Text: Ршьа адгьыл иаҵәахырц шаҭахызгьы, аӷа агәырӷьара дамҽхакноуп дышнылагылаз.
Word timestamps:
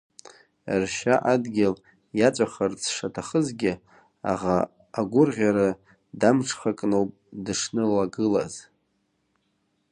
Ршьа 0.81 1.15
адгьыл 1.31 1.75
иаҵәахырц 2.19 2.81
шаҭахызгьы, 2.95 3.73
аӷа 4.31 4.57
агәырӷьара 4.99 5.69
дамҽхакноуп 6.19 7.11
дышнылагылаз. 7.45 8.55